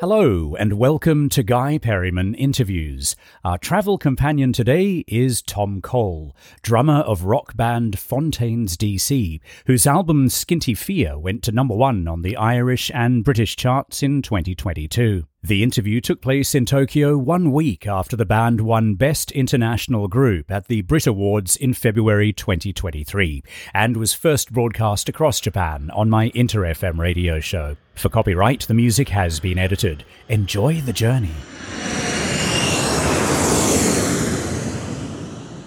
[0.00, 3.16] Hello, and welcome to Guy Perryman Interviews.
[3.42, 10.28] Our travel companion today is Tom Coll, drummer of rock band Fontaines DC, whose album
[10.28, 15.24] Skinty Fia went to number one on the Irish and British charts in 2022.
[15.40, 20.50] The interview took place in Tokyo one week after the band won Best International Group
[20.50, 26.32] at the Brit Awards in February 2023 and was first broadcast across Japan on my
[26.34, 27.76] Inter FM radio show.
[27.94, 30.04] For copyright, the music has been edited.
[30.28, 31.30] Enjoy the journey.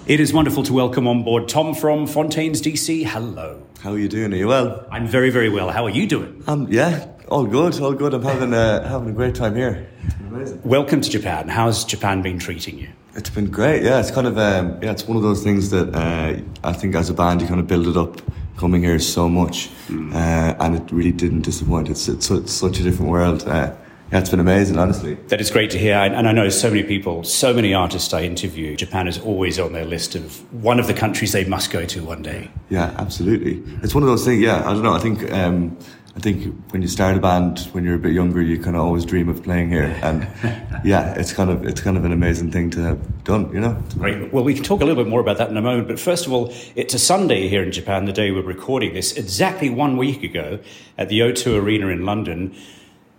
[0.05, 3.05] It is wonderful to welcome on board Tom from Fontaines DC.
[3.05, 3.65] Hello.
[3.79, 4.34] How are you doing?
[4.34, 4.85] Are you well?
[4.91, 5.70] I'm very, very well.
[5.70, 6.43] How are you doing?
[6.45, 8.13] Um, yeah, all good, all good.
[8.13, 9.88] I'm having a, having a great time here.
[10.27, 10.62] amazing.
[10.66, 11.48] Welcome to Japan.
[11.48, 12.90] How's Japan been treating you?
[13.16, 13.84] It's been great.
[13.84, 16.94] Yeah, it's kind of um, yeah, it's one of those things that uh, I think
[16.94, 18.21] as a band you kind of build it up
[18.57, 20.13] coming here so much, mm.
[20.13, 21.90] uh, and it really didn't disappoint.
[21.90, 23.48] It's, it's, it's such a different world.
[23.48, 23.73] Uh,
[24.12, 25.13] yeah, it's been amazing, honestly.
[25.29, 25.95] That is great to hear.
[25.95, 29.71] And I know so many people, so many artists I interview, Japan is always on
[29.71, 32.52] their list of one of the countries they must go to one day.
[32.70, 33.63] Yeah, absolutely.
[33.82, 34.93] It's one of those things, yeah, I don't know.
[34.93, 35.32] I think.
[35.32, 35.77] Um,
[36.15, 38.81] I think when you start a band when you're a bit younger, you kind of
[38.81, 40.27] always dream of playing here, and
[40.84, 43.81] yeah, it's kind of it's kind of an amazing thing to have done, you know.
[43.95, 44.31] Right.
[44.34, 46.26] Well, we can talk a little bit more about that in a moment, but first
[46.26, 49.13] of all, it's a Sunday here in Japan, the day we're recording this.
[49.13, 50.59] Exactly one week ago,
[50.98, 52.53] at the O2 Arena in London,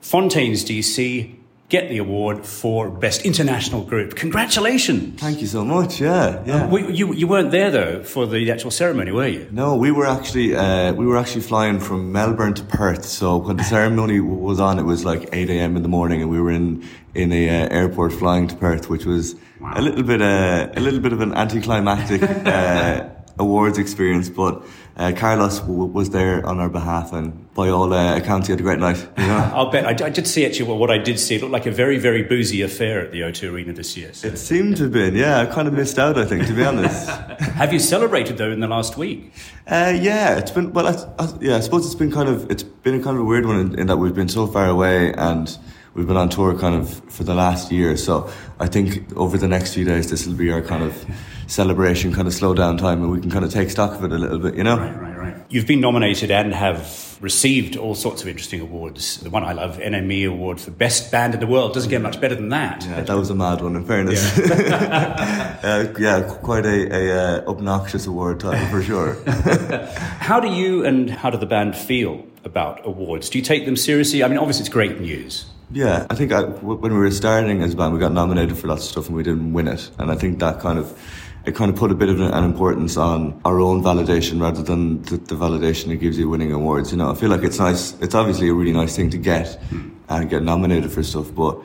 [0.02, 1.34] Fontaines DC
[1.72, 4.14] get the award for Best International Group.
[4.14, 5.18] Congratulations!
[5.18, 6.00] Thank you so much.
[6.02, 6.64] Yeah, yeah.
[6.64, 9.48] Uh, we, you, you weren't there though for the actual ceremony, were you?
[9.50, 13.06] No, we were actually uh, we were actually flying from Melbourne to Perth.
[13.06, 15.74] So when the ceremony was on, it was like eight a.m.
[15.78, 16.84] in the morning, and we were in
[17.14, 19.72] in a uh, airport flying to Perth, which was wow.
[19.74, 22.22] a little bit uh, a little bit of an anticlimactic
[22.56, 24.62] uh, awards experience, but
[24.96, 28.60] uh, Carlos w- was there on our behalf, and by all uh, accounts, he had
[28.60, 28.98] a great night.
[29.16, 29.50] You know?
[29.54, 29.86] I'll bet.
[29.86, 30.68] I, I, did see actually.
[30.68, 33.20] Well, what I did see, it looked like a very, very boozy affair at the
[33.20, 34.12] O2 Arena this year.
[34.12, 34.28] So.
[34.28, 35.14] It seemed to have been.
[35.14, 36.18] Yeah, I kind of missed out.
[36.18, 37.08] I think, to be honest.
[37.40, 39.32] have you celebrated though in the last week?
[39.66, 40.72] Uh, yeah, it's been.
[40.72, 42.50] Well, I, I, yeah, I suppose it's been kind of.
[42.50, 44.66] It's been a kind of a weird one in, in that we've been so far
[44.66, 45.56] away and
[45.94, 47.96] we've been on tour kind of for the last year.
[47.96, 48.30] So
[48.60, 51.06] I think over the next few days, this will be our kind of
[51.52, 54.12] celebration, kind of slow down time, and we can kind of take stock of it
[54.12, 54.78] a little bit, you know?
[54.78, 55.36] Right, right, right.
[55.50, 59.18] You've been nominated and have received all sorts of interesting awards.
[59.18, 62.20] The one I love, NME Award for Best Band in the World, doesn't get much
[62.20, 62.84] better than that.
[62.84, 64.38] Yeah, that was a mad one, in fairness.
[64.38, 69.22] Yeah, uh, yeah quite a, a uh, obnoxious award title for sure.
[70.20, 73.28] how do you and how do the band feel about awards?
[73.28, 74.24] Do you take them seriously?
[74.24, 75.44] I mean, obviously, it's great news.
[75.70, 78.66] Yeah, I think I, when we were starting as a band, we got nominated for
[78.66, 79.90] lots of stuff and we didn't win it.
[79.98, 80.98] And I think that kind of
[81.44, 85.02] it kind of put a bit of an importance on our own validation rather than
[85.02, 86.92] the, the, validation it gives you winning awards.
[86.92, 88.00] You know, I feel like it's nice.
[88.00, 89.60] It's obviously a really nice thing to get
[90.08, 91.58] and get nominated for stuff, but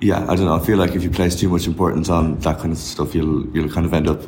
[0.00, 0.56] yeah, I don't know.
[0.56, 3.46] I feel like if you place too much importance on that kind of stuff, you'll
[3.54, 4.22] you'll kind of end up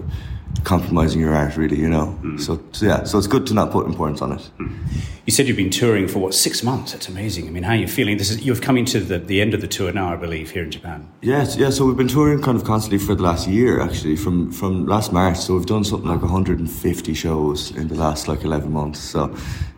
[0.63, 1.79] compromising your art, really.
[1.79, 2.19] You know.
[2.23, 2.41] Mm.
[2.41, 4.51] So, so, yeah, so it's good to not put importance on it.
[4.59, 4.79] Mm.
[5.27, 6.93] You said you've been touring for what six months.
[6.93, 7.49] That's amazing.
[7.49, 8.19] I mean, how are you feeling?
[8.19, 10.63] This is you've come into the, the end of the tour now, I believe, here
[10.63, 11.11] in Japan.
[11.23, 11.71] Yes, yeah.
[11.71, 15.13] So we've been touring kind of constantly for the last year, actually, from from last
[15.13, 15.39] March.
[15.39, 19.01] So we've done something like 150 shows in the last like 11 months.
[19.01, 19.35] So.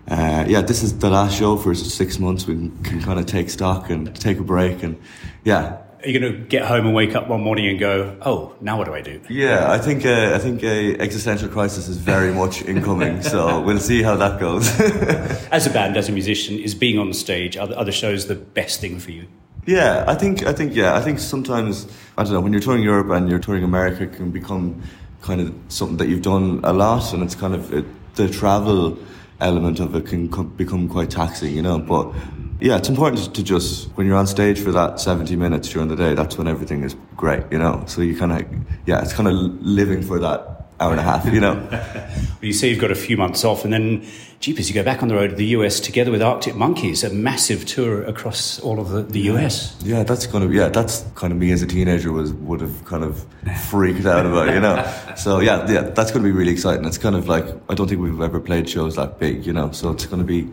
[0.09, 2.47] Uh, yeah, this is the last show for six months.
[2.47, 4.97] We can, can kind of take stock and take a break, and
[5.43, 8.55] yeah, are you going to get home and wake up one morning and go, "Oh,
[8.61, 11.97] now what do I do?" Yeah, I think uh, I think a existential crisis is
[11.97, 13.23] very much incoming.
[13.33, 14.69] so we'll see how that goes.
[15.51, 18.35] as a band, as a musician, is being on the stage, are the shows the
[18.35, 19.27] best thing for you?
[19.67, 22.83] Yeah, I think I think yeah, I think sometimes I don't know when you're touring
[22.83, 24.83] Europe and you're touring America, it can become
[25.23, 28.97] kind of something that you've done a lot, and it's kind of it, the travel
[29.41, 31.79] element of it can become quite taxing, you know.
[31.79, 32.13] But
[32.61, 35.97] yeah, it's important to just when you're on stage for that 70 minutes during the
[35.97, 37.85] day, that's when everything is great, you know.
[37.87, 38.47] So you kind of
[38.87, 41.55] yeah, it's kind of living for that hour and a half, you know.
[41.71, 44.07] well, you say you've got a few months off, and then,
[44.41, 47.11] jeepers, you go back on the road to the US together with Arctic Monkeys, a
[47.11, 49.77] massive tour across all of the, the US.
[49.83, 52.85] Yeah, that's kind of yeah, that's kind of me as a teenager was would have
[52.85, 53.25] kind of
[53.69, 54.77] freaked out about, you know.
[55.17, 56.85] So yeah, yeah, that's going to be really exciting.
[56.85, 59.71] It's kind of like I don't think we've ever played shows that big, you know.
[59.73, 60.47] So it's going to be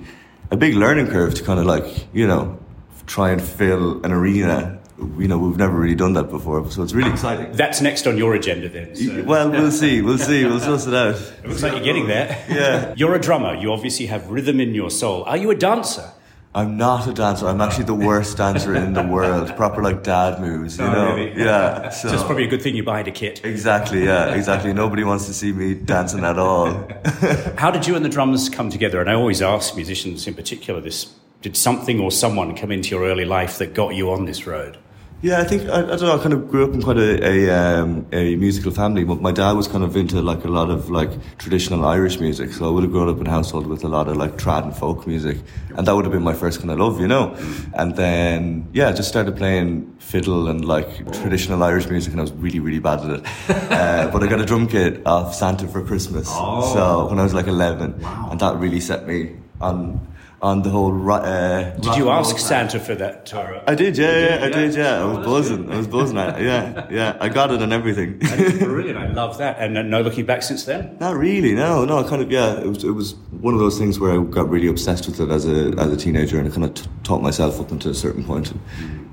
[0.51, 2.60] a big learning curve to kind of like you know
[3.06, 4.80] try and fill an arena
[5.18, 7.51] you know we've never really done that before, so it's really exciting.
[7.54, 8.95] That's next on your agenda then.
[8.95, 9.24] So.
[9.24, 11.16] Well, we'll see, we'll see, we'll suss it out.
[11.16, 12.45] It looks like you're getting there.
[12.50, 13.56] Yeah, you're a drummer.
[13.56, 15.24] You obviously have rhythm in your soul.
[15.24, 16.12] Are you a dancer?
[16.55, 17.47] I'm not a dancer.
[17.47, 19.55] I'm actually the worst dancer in the world.
[19.55, 21.15] Proper like dad moves, you oh, know.
[21.15, 21.39] Really?
[21.39, 21.89] Yeah.
[21.89, 22.09] So.
[22.09, 23.44] so it's probably a good thing you buy the kit.
[23.44, 24.05] Exactly.
[24.05, 24.35] Yeah.
[24.35, 24.71] Exactly.
[24.71, 26.88] Nobody wants to see me dancing at all.
[27.57, 29.01] How did you and the drums come together?
[29.01, 31.11] And I always ask musicians in particular this
[31.41, 34.77] Did something or someone come into your early life that got you on this road?
[35.23, 36.15] Yeah, I think I, I don't know.
[36.19, 39.31] I kind of grew up in quite a a, um, a musical family, but my
[39.31, 42.51] dad was kind of into like a lot of like traditional Irish music.
[42.51, 44.63] So I would have grown up in a household with a lot of like trad
[44.63, 45.37] and folk music,
[45.77, 47.37] and that would have been my first kind of love, you know.
[47.73, 50.89] And then yeah, I just started playing fiddle and like
[51.21, 53.23] traditional Irish music, and I was really really bad at it.
[53.71, 56.73] uh, but I got a drum kit off Santa for Christmas, Oh.
[56.73, 58.27] so when I was like eleven, Wow.
[58.31, 60.05] and that really set me on
[60.44, 61.10] on the whole.
[61.12, 63.34] Uh, Did you ask Santa for that?
[63.34, 64.50] Or, I did, yeah, yeah, I Yeah.
[64.50, 65.01] did, yeah.
[65.01, 65.72] I was buzzing.
[65.72, 66.18] I was buzzing.
[66.18, 67.18] I, yeah, yeah.
[67.19, 68.19] I got it and everything.
[68.19, 69.00] Brilliant!
[69.00, 70.98] I love that, and no looking back since then.
[71.00, 71.98] Not really, no, no.
[72.00, 72.60] I kind of, yeah.
[72.60, 75.30] It was, it was one of those things where I got really obsessed with it
[75.30, 77.95] as a as a teenager, and I kind of t- taught myself up until a
[77.95, 78.51] certain point.
[78.51, 78.60] And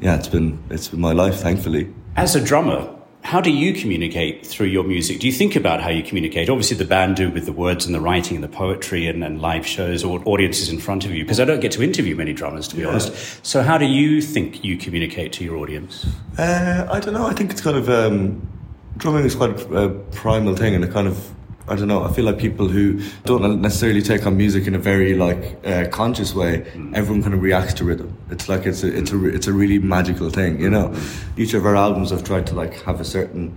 [0.02, 1.94] yeah, it's been it's been my life, thankfully.
[2.16, 2.88] As a drummer,
[3.22, 5.20] how do you communicate through your music?
[5.20, 6.48] Do you think about how you communicate?
[6.48, 9.40] Obviously, the band do with the words and the writing and the poetry and, and
[9.40, 12.32] live shows or audiences in front of you, because I don't get to interview many
[12.32, 13.44] drummers, to be honest.
[13.44, 16.06] So, how do you think you communicate to your audience?
[16.38, 17.26] Uh, I don't know.
[17.26, 18.48] I think it's kind of um,
[18.96, 21.30] drumming is quite a, a primal thing, and a kind of
[21.68, 22.02] I don't know.
[22.02, 25.86] I feel like people who don't necessarily take on music in a very like uh,
[25.88, 26.94] conscious way, mm.
[26.94, 28.16] everyone kind of reacts to rhythm.
[28.30, 30.88] It's like it's a it's a it's a really magical thing, you know.
[30.88, 31.38] Mm.
[31.38, 33.56] Each of our albums have tried to like have a certain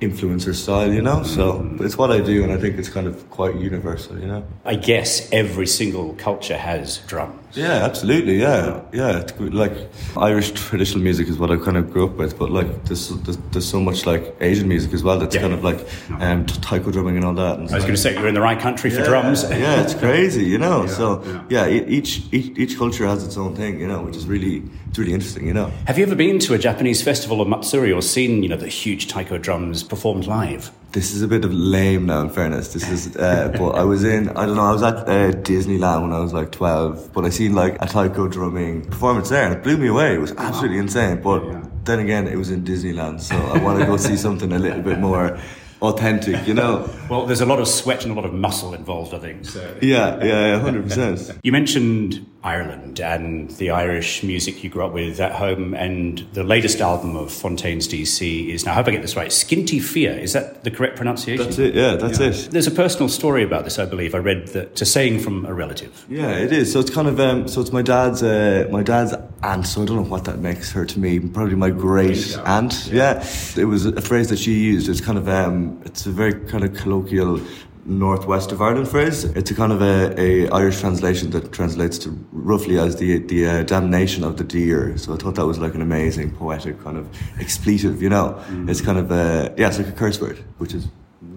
[0.00, 1.22] influencer style, you know.
[1.22, 1.80] So mm.
[1.80, 4.44] it's what I do, and I think it's kind of quite universal, you know.
[4.64, 7.43] I guess every single culture has drums.
[7.54, 8.40] Yeah, absolutely.
[8.40, 9.24] Yeah, yeah.
[9.38, 9.72] Like
[10.16, 13.36] Irish traditional music is what I kind of grew up with, but like there's there's,
[13.52, 15.18] there's so much like Asian music as well.
[15.18, 15.42] That's Yeah.
[15.42, 15.86] kind of like
[16.20, 17.58] um, taiko drumming and all that.
[17.58, 19.42] And I was going to say you're in the right country for yeah, drums.
[19.44, 20.84] yeah, it's crazy, you know.
[20.84, 21.68] Yeah, so yeah.
[21.68, 25.14] each, each each culture has its own thing, you know, which is really it's really
[25.14, 25.70] interesting, you know.
[25.86, 28.68] Have you ever been to a Japanese festival or matsuri or seen, you know, the
[28.68, 30.70] huge taiko drums performed live?
[30.94, 32.72] This is a bit of lame now, in fairness.
[32.72, 36.02] This is, uh, but I was in, I don't know, I was at uh, Disneyland
[36.02, 39.54] when I was like 12, but I seen like a taiko drumming performance there and
[39.54, 40.14] it blew me away.
[40.14, 41.20] It was absolutely insane.
[41.20, 41.62] But Yeah.
[41.82, 44.82] then again, it was in Disneyland, so I want to go see something a little
[44.82, 45.36] bit more
[45.84, 46.88] authentic, you know?
[47.04, 49.44] Well, there's a lot of sweat and a lot of muscle involved, I think.
[49.44, 49.76] So.
[49.82, 51.38] Yeah, yeah, yeah, 100%.
[51.44, 56.44] You mentioned Ireland and the Irish music you grew up with at home, and the
[56.44, 60.16] latest album of Fontaines DC is now, I hope I get this right, Skinty Fia.
[60.16, 61.44] Is that the correct pronunciation?
[61.44, 62.50] That's it, yeah, that's it.
[62.50, 64.14] There's a personal story about this, I believe.
[64.14, 66.04] I read that it's a saying from a relative.
[66.08, 66.72] Yeah, it is.
[66.72, 69.66] So it's kind of um, so it's my dad's uh, my dad's aunt.
[69.66, 71.20] So I don't know what that makes her to me.
[71.20, 72.88] Probably my great aunt.
[72.90, 73.24] Yeah.
[73.56, 74.88] it was a phrase that she used.
[74.88, 77.40] It's kind of um, it's a very kind of colloquial
[77.86, 79.24] northwest of Ireland phrase.
[79.24, 83.46] It's a kind of a, a Irish translation that translates to roughly as the the
[83.46, 84.96] uh, damnation of the deer.
[84.96, 87.06] So I thought that was like an amazing poetic kind of
[87.38, 88.00] expletive.
[88.02, 90.86] You know, it's kind of a yeah, it's like a curse word, which is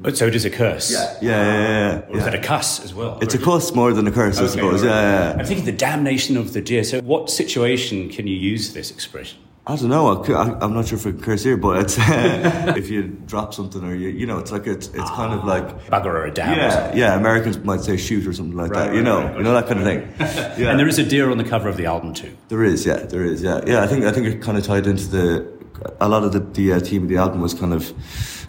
[0.04, 0.92] Oh, So it is a curse.
[0.92, 2.00] yeah, yeah, yeah.
[2.10, 2.30] Or is yeah.
[2.30, 3.18] that a cuss as well?
[3.22, 4.82] It's a cuss more than a curse, I suppose.
[4.84, 4.90] right.
[4.90, 5.40] Yeah, yeah, yeah.
[5.40, 6.84] I'm thinking the damnation of the deer.
[6.84, 9.40] So, what situation can you use this expression?
[9.70, 10.24] I don't know.
[10.24, 11.98] I, I'm not sure if I can curse here, but it's
[12.78, 15.68] if you drop something or you, you know, it's like it's it's kind of like
[15.88, 16.58] Bugger or a damn?
[16.58, 17.16] yeah, yeah.
[17.18, 18.94] Americans might say shoot or something like Right, that.
[18.96, 20.08] You right, know, right, you know that kind of thing.
[20.58, 22.32] Yeah, And there is a deer on the cover of the album too.
[22.48, 23.84] there is, yeah, there is, yeah, yeah.
[23.84, 25.58] I think I think it kind of tied into the
[26.00, 27.94] a lot of the the uh, theme of the album was kind of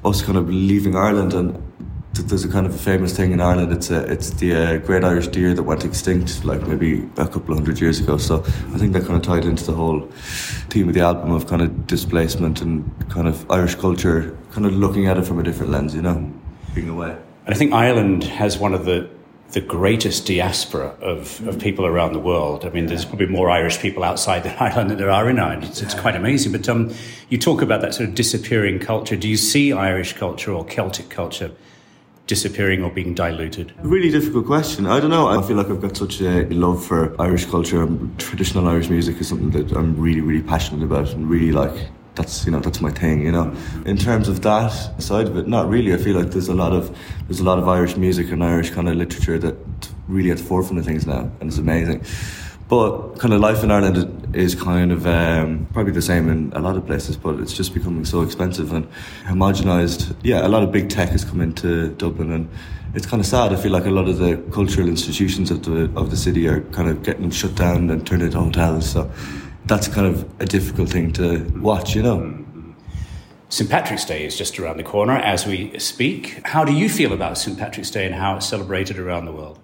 [0.05, 1.63] us kind of leaving Ireland and.
[2.19, 3.73] Th- There's a kind of a famous thing in Ireland.
[3.73, 7.53] It's a, it's the uh, great Irish deer that went extinct, like maybe a couple
[7.53, 8.19] of hundred years ago.
[8.19, 8.41] So
[8.75, 10.01] I think that kind of tied into the whole
[10.71, 14.75] theme of the album of kind of displacement and kind of Irish culture, kind of
[14.75, 16.33] looking at it from a different lens, you know,
[16.75, 17.17] being away.
[17.47, 19.09] And I think Ireland has one of the
[19.53, 22.67] the greatest diaspora of, of people around the world.
[22.67, 25.65] I mean, there's probably more Irish people outside than Ireland than there are in Ireland.
[25.65, 26.53] It's, it's quite amazing.
[26.53, 26.93] But um,
[27.31, 29.17] you talk about that sort of disappearing culture.
[29.17, 31.51] Do you see Irish culture or Celtic culture
[32.29, 33.73] disappearing or being diluted?
[33.83, 34.87] Really difficult question.
[34.87, 35.27] I don't know.
[35.27, 37.89] I feel like I've got such a love for Irish culture.
[38.19, 41.89] Traditional Irish music is something that I'm really, really passionate about and really like.
[42.15, 43.23] That's you know that's my thing.
[43.23, 43.55] You know,
[43.87, 44.71] in terms of that
[45.01, 45.95] side of it, not really.
[45.95, 48.71] I feel like there's a lot of there's a lot of Irish music and Irish
[48.71, 49.57] kind of literature that
[50.09, 52.05] really at the forefront of things now, and it's amazing.
[52.69, 56.61] But kind of life in Ireland is kind of um, probably the same in a
[56.61, 58.87] lot of places, but it's just becoming so expensive and
[59.25, 60.15] homogenized.
[60.23, 62.51] Yeah, a lot of big tech has come into Dublin, and
[62.95, 63.55] it's kind of sad.
[63.55, 66.61] I feel like a lot of the cultural institutions of the of the city are
[66.73, 68.91] kind of getting shut down and turned into hotels.
[68.91, 69.11] So
[69.65, 72.45] that's kind of a difficult thing to watch, you know.
[73.51, 73.71] St.
[73.71, 76.47] Patrick's Day is just around the corner as we speak.
[76.47, 77.59] How do you feel about St.
[77.59, 79.59] Patrick's Day and how it's celebrated around the world?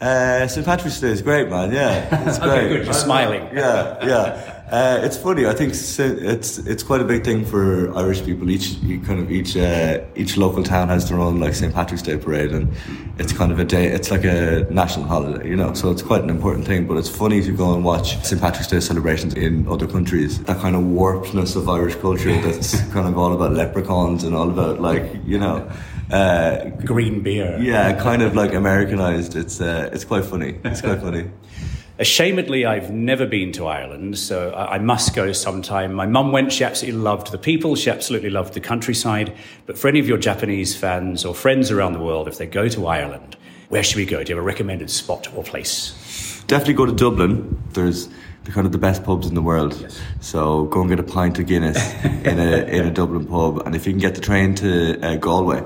[0.00, 0.64] Uh, St.
[0.64, 1.72] Patrick's Day is great, man.
[1.72, 2.68] Yeah, it's great.
[2.68, 2.84] good.
[2.86, 3.42] You're smiling.
[3.54, 4.56] Yeah, yeah.
[4.70, 5.46] Uh, it's funny.
[5.46, 5.98] I think it's
[6.58, 8.48] it's quite a big thing for Irish people.
[8.48, 12.16] Each kind of each uh, each local town has their own like St Patrick's Day
[12.16, 12.72] parade, and
[13.18, 13.88] it's kind of a day.
[13.88, 15.74] It's like a national holiday, you know.
[15.74, 16.86] So it's quite an important thing.
[16.86, 20.42] But it's funny to go and watch St Patrick's Day celebrations in other countries.
[20.44, 24.48] That kind of warpedness of Irish culture that's kind of all about leprechauns and all
[24.48, 25.68] about like you know.
[26.10, 27.58] Uh, Green beer.
[27.60, 29.36] Yeah, kind of like Americanized.
[29.36, 30.58] It's uh, it's quite funny.
[30.64, 31.30] It's quite funny.
[32.00, 35.92] Ashamedly, I've never been to Ireland, so I must go sometime.
[35.92, 39.36] My mum went, she absolutely loved the people, she absolutely loved the countryside.
[39.66, 42.68] But for any of your Japanese fans or friends around the world, if they go
[42.68, 43.36] to Ireland,
[43.68, 44.24] where should we go?
[44.24, 46.42] Do you have a recommended spot or place?
[46.46, 47.62] Definitely go to Dublin.
[47.74, 48.08] There's
[48.44, 49.78] the kind of the best pubs in the world.
[49.78, 50.00] Yes.
[50.20, 53.74] So go and get a pint of Guinness in a in a Dublin pub, and
[53.74, 55.62] if you can get the train to uh, Galway,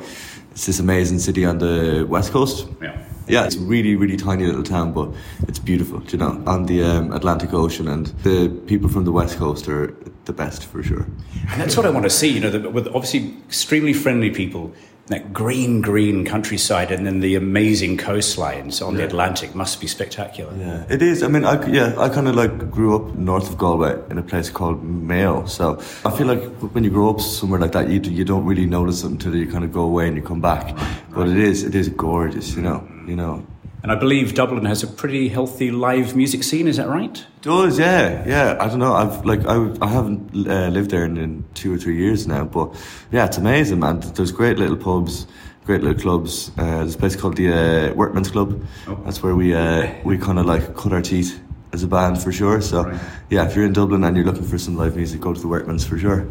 [0.55, 2.67] it's this amazing city on the west coast.
[2.81, 5.11] Yeah yeah, it's a really, really tiny little town, but
[5.49, 7.89] it's beautiful, you know, on the um, Atlantic Ocean.
[7.89, 9.97] And the people from the West Coast are
[10.27, 11.07] the best for sure.
[11.51, 14.73] And that's what I want to see, you know, the, with obviously extremely friendly people
[15.07, 19.01] that green, green countryside and then the amazing coastlines on yeah.
[19.01, 20.55] the Atlantic must be spectacular.
[20.57, 21.23] Yeah, it is.
[21.23, 24.23] I mean, I, yeah, I kind of like grew up north of Galway in a
[24.23, 25.45] place called Mayo.
[25.45, 26.43] So I feel like
[26.73, 29.47] when you grow up somewhere like that, you, you don't really notice it until you
[29.51, 30.75] kind of go away and you come back.
[31.11, 33.47] But it is, it is gorgeous, you know, you know.
[33.85, 36.69] And I believe Dublin has a pretty healthy live music scene.
[36.69, 37.19] Is that right?
[37.19, 38.57] It does, yeah, yeah.
[38.59, 38.95] I don't know.
[38.95, 42.45] I've like I, I haven't uh, lived there in, in, two or three years now,
[42.47, 42.75] but
[43.13, 44.01] yeah, it's amazing, man.
[44.01, 45.27] There's great little pubs,
[45.67, 46.51] great little clubs.
[46.57, 48.67] Uh, there's a place called the uh, Workman's Club.
[48.87, 48.99] Oh.
[49.05, 51.39] That's where we uh, we kind of like cut our teeth
[51.75, 52.63] as a band for sure.
[52.63, 52.99] So right.
[53.29, 55.49] yeah, if you're in Dublin and you're looking for some live music, go to the
[55.49, 56.27] Workman's for sure.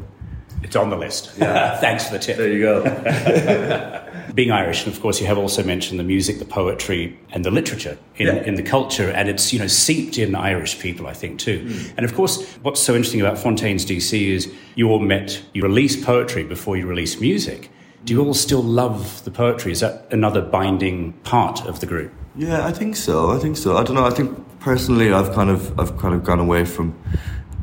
[0.64, 1.34] It's on the list.
[1.38, 1.78] Yeah.
[1.82, 2.38] Thanks for the tip.
[2.38, 4.00] There you go.
[4.34, 7.52] Being Irish, and of course, you have also mentioned the music, the poetry, and the
[7.52, 8.44] literature in, yeah.
[8.44, 11.60] in the culture, and it's you know seeped in Irish people, I think, too.
[11.60, 11.94] Mm.
[11.98, 16.04] And of course, what's so interesting about Fontaines DC is you all met, you released
[16.04, 17.70] poetry before you released music.
[18.06, 19.72] Do you all still love the poetry?
[19.72, 22.12] Is that another binding part of the group?
[22.36, 23.30] Yeah, I think so.
[23.32, 23.78] I think so.
[23.78, 24.06] I don't know.
[24.06, 26.98] I think personally, I've kind of I've kind of gone away from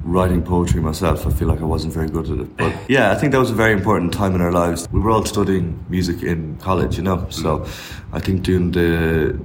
[0.04, 1.26] writing poetry myself.
[1.26, 2.56] I feel like I wasn't very good at it.
[2.56, 4.88] But yeah, I think that was a very important time in our lives.
[4.90, 7.26] We were all studying music in college, you know.
[7.30, 7.66] So
[8.12, 9.38] I think doing the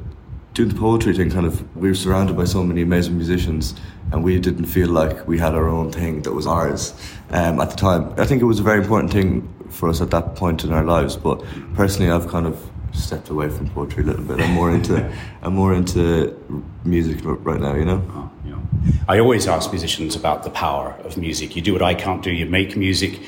[0.54, 3.74] doing the poetry thing kind of we were surrounded by so many amazing musicians
[4.14, 6.94] and we didn't feel like we had our own thing that was ours
[7.32, 8.14] um, at the time.
[8.18, 10.86] I think it was a very important thing for us at that point in our
[10.86, 11.18] lives.
[11.18, 11.44] But
[11.74, 14.40] personally I've kind of stepped away from poetry a little bit.
[14.40, 15.12] I'm more into
[15.42, 16.38] I'm more into
[16.84, 18.04] music right now, you know.
[18.12, 18.60] Oh, yeah.
[19.08, 21.56] I always ask musicians about the power of music.
[21.56, 22.32] You do what I can't do.
[22.32, 23.20] You make music.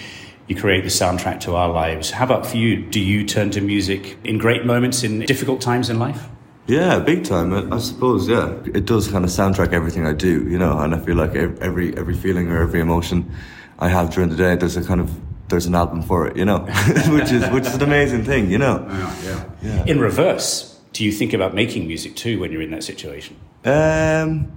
[0.48, 2.12] You create the soundtrack to our lives.
[2.12, 2.82] How about for you?
[2.82, 6.28] Do you turn to music in great moments, in difficult times in life?
[6.68, 7.74] Yeah, big time.
[7.74, 8.28] I, suppose.
[8.28, 10.48] Yeah, it does kind of soundtrack everything I do.
[10.50, 13.32] You know, and I feel like every every feeling or every emotion
[13.80, 15.12] I have during the day, there's a kind of
[15.50, 16.60] there's an album for it, you know,
[17.10, 18.86] which is which is an amazing thing, you know.
[18.90, 19.44] Yeah, yeah.
[19.62, 19.86] yeah.
[19.86, 23.36] In reverse, do you think about making music too when you're in that situation?
[23.66, 24.52] Um,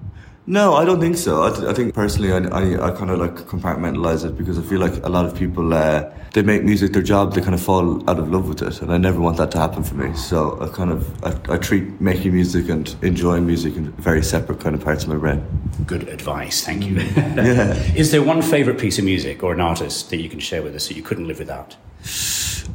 [0.51, 1.45] no, I don't think so.
[1.45, 4.63] I, th- I think personally, I, I, I kind of like compartmentalize it because I
[4.63, 7.63] feel like a lot of people uh, they make music their job, they kind of
[7.63, 10.13] fall out of love with it, and I never want that to happen for me.
[10.17, 14.59] So I kind of I, I treat making music and enjoying music in very separate
[14.59, 15.41] kind of parts of my brain.
[15.87, 16.95] Good advice, thank you.
[17.17, 17.75] yeah.
[17.95, 20.75] Is there one favorite piece of music or an artist that you can share with
[20.75, 21.77] us that you couldn't live without?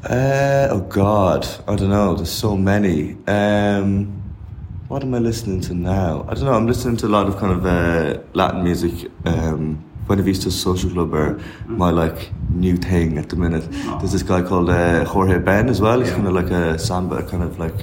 [0.03, 2.15] Uh, oh God, I don't know.
[2.15, 3.17] There's so many.
[3.27, 4.24] Um,
[4.87, 6.25] what am I listening to now?
[6.29, 6.53] I don't know.
[6.53, 9.11] I'm listening to a lot of kind of uh, Latin music.
[9.25, 13.67] Um, Buena Vista Social Club are my like new thing at the minute.
[13.71, 15.99] There's this guy called uh, Jorge Ben as well.
[15.99, 17.73] He's kind of like a samba kind of like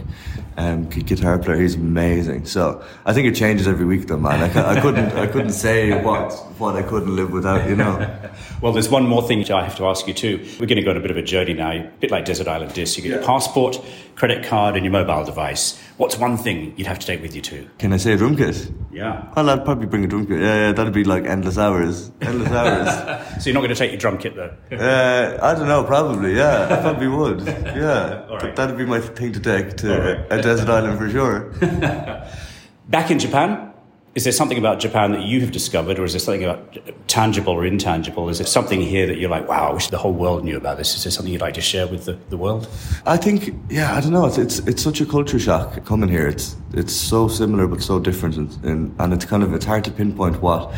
[0.56, 1.60] um, guitar player.
[1.60, 2.46] He's amazing.
[2.46, 4.40] So I think it changes every week, though, man.
[4.40, 7.68] I, I couldn't, I couldn't say what what I couldn't live without.
[7.68, 8.18] You know.
[8.60, 10.38] well, there's one more thing I have to ask you too.
[10.60, 12.48] We're going to go on a bit of a journey now, a bit like Desert
[12.48, 12.96] Island Disc.
[12.96, 13.16] You get yeah.
[13.16, 13.80] your passport,
[14.14, 15.80] credit card, and your mobile device.
[15.96, 17.68] What's one thing you'd have to take with you too?
[17.78, 18.70] Can I say a drum kit?
[18.90, 19.30] Yeah.
[19.34, 20.40] Well, I'd probably bring a drum kit.
[20.40, 22.10] Yeah, yeah that'd be like endless hours.
[22.20, 23.26] Endless hours.
[23.42, 24.54] so you're not going to take your drum kit though?
[24.72, 25.84] uh, I don't know.
[25.84, 26.36] Probably.
[26.36, 27.46] Yeah, I probably would.
[27.46, 28.26] Yeah.
[28.42, 30.32] But That'd be my thing to take to right.
[30.42, 31.52] Desert island for sure.
[32.88, 33.72] Back in Japan,
[34.14, 36.76] is there something about Japan that you have discovered, or is there something about
[37.08, 38.28] tangible or intangible?
[38.28, 40.76] Is there something here that you're like, wow, I wish the whole world knew about
[40.76, 40.94] this?
[40.94, 42.68] Is there something you'd like to share with the, the world?
[43.06, 44.26] I think, yeah, I don't know.
[44.26, 46.26] It's, it's, it's such a culture shock coming here.
[46.26, 49.84] It's it's so similar but so different, and, and, and it's kind of it's hard
[49.84, 50.72] to pinpoint what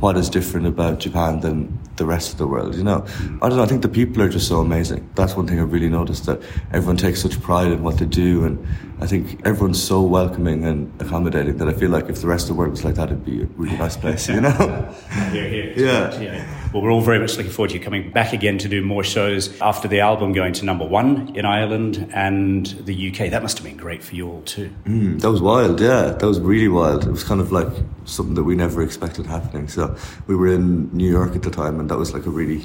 [0.00, 2.74] what is different about Japan than the rest of the world.
[2.74, 3.04] You know,
[3.42, 3.62] I don't know.
[3.62, 5.08] I think the people are just so amazing.
[5.14, 6.40] That's one thing I've really noticed that
[6.72, 8.66] everyone takes such pride in what they do, and
[9.02, 12.48] I think everyone's so welcoming and accommodating that I feel like if the rest of
[12.48, 14.28] the world was like that, it'd be a really nice place.
[14.28, 14.50] You know?
[15.32, 15.72] here, here.
[15.74, 16.20] Yeah.
[16.20, 16.70] yeah.
[16.72, 19.02] Well, we're all very much looking forward to you coming back again to do more
[19.02, 23.30] shows after the album going to number one in Ireland and the UK.
[23.30, 24.70] That must have been great for you all too.
[24.84, 26.10] Mm, that was wild, yeah.
[26.12, 27.06] That was really wild.
[27.06, 27.72] It was kind of like
[28.04, 29.66] something that we never expected happening.
[29.66, 29.96] So
[30.28, 32.64] we were in New York at the time, and that was like a really,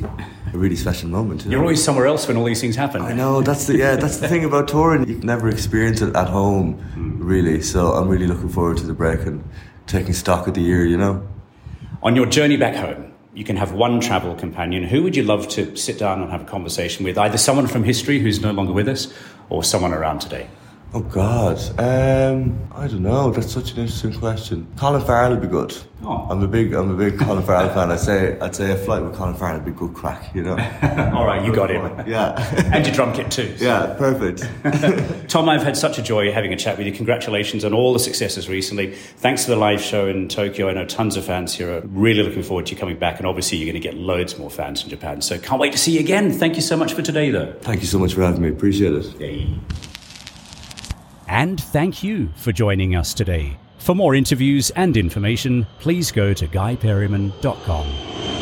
[0.53, 1.45] a really special moment.
[1.45, 3.01] You are always somewhere else when all these things happen.
[3.01, 3.41] I know.
[3.41, 3.95] That's the yeah.
[3.95, 5.07] That's the thing about touring.
[5.07, 6.81] You never experience it at home,
[7.19, 7.61] really.
[7.61, 9.43] So I'm really looking forward to the break and
[9.87, 10.85] taking stock of the year.
[10.85, 11.27] You know.
[12.03, 14.83] On your journey back home, you can have one travel companion.
[14.83, 17.17] Who would you love to sit down and have a conversation with?
[17.17, 19.13] Either someone from history who's no longer with us
[19.49, 20.47] or someone around today?
[20.95, 23.29] Oh God, um, I don't know.
[23.29, 24.65] That's such an interesting question.
[24.77, 25.75] Colin Farrell would be good.
[26.05, 26.25] Oh.
[26.29, 27.91] I'm a big, I'm a big Colin Farrell fan.
[27.91, 30.33] I say, I'd say a flight with Colin Farrell would be good crack.
[30.33, 30.51] You know.
[31.13, 32.07] All right, you got it.
[32.07, 32.35] Yeah.
[32.73, 33.57] and your drum kit too.
[33.57, 33.65] So.
[33.65, 34.47] Yeah, perfect.
[35.29, 36.93] Tom, I've had such a joy having a chat with you.
[36.93, 38.93] Congratulations on all the successes recently.
[38.93, 40.69] Thanks for the live show in Tokyo.
[40.69, 43.27] I know tons of fans here are really looking forward to you coming back, and
[43.27, 45.21] obviously you're going to get loads more fans in Japan.
[45.21, 46.31] So can't wait to see you again.
[46.31, 47.51] Thank you so much for today, though.
[47.63, 48.47] Thank you so much for having me.
[48.47, 49.19] Appreciate it.
[49.19, 49.57] Yeah.
[51.27, 53.57] And thank you for joining us today.
[53.77, 58.34] For more interviews and information, please go to guyperryman.com.